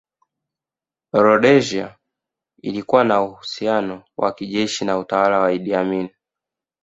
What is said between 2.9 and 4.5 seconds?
na uhusiano wa